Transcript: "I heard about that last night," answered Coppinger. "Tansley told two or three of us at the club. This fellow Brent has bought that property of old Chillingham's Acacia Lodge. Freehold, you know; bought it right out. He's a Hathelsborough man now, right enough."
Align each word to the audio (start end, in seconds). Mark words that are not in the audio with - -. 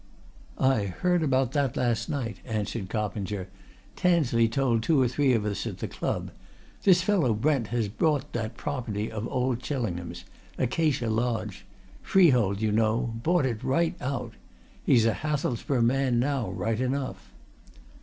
"I 0.57 0.85
heard 0.85 1.21
about 1.21 1.51
that 1.51 1.77
last 1.77 2.09
night," 2.09 2.37
answered 2.43 2.89
Coppinger. 2.89 3.49
"Tansley 3.95 4.47
told 4.47 4.81
two 4.81 4.99
or 4.99 5.07
three 5.07 5.31
of 5.33 5.45
us 5.45 5.67
at 5.67 5.77
the 5.77 5.87
club. 5.87 6.31
This 6.81 7.03
fellow 7.03 7.35
Brent 7.35 7.67
has 7.67 7.87
bought 7.87 8.33
that 8.33 8.57
property 8.57 9.11
of 9.11 9.27
old 9.27 9.59
Chillingham's 9.59 10.23
Acacia 10.57 11.07
Lodge. 11.07 11.67
Freehold, 12.01 12.61
you 12.63 12.71
know; 12.71 13.13
bought 13.21 13.45
it 13.45 13.63
right 13.63 13.93
out. 14.01 14.33
He's 14.83 15.05
a 15.05 15.13
Hathelsborough 15.13 15.83
man 15.83 16.17
now, 16.17 16.49
right 16.49 16.79
enough." 16.81 17.29